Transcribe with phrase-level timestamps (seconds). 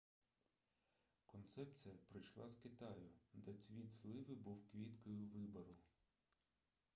[1.25, 5.75] концепція прийшла з китаю де цвіт сливи був квіткою вибору